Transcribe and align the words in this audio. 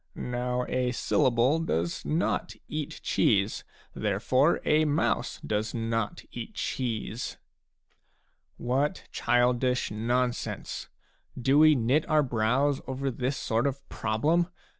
Now 0.15 0.65
a 0.67 0.91
syllable 0.93 1.59
does 1.59 2.03
not 2.03 2.55
eat 2.67 3.01
cheese. 3.03 3.63
Therefore 3.93 4.59
a 4.65 4.83
mouse 4.83 5.39
does 5.45 5.75
not 5.75 6.23
eat 6.31 6.55
cheese." 6.55 7.37
What 8.57 9.03
childish 9.11 9.91
non 9.91 10.33
sense! 10.33 10.89
Do 11.39 11.59
we 11.59 11.75
knit 11.75 12.09
our 12.09 12.23
brows 12.23 12.81
over 12.87 13.11
this 13.11 13.37
sort 13.37 13.67
of 13.67 13.87
problem 13.89 14.47